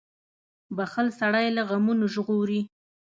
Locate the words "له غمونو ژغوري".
1.57-2.61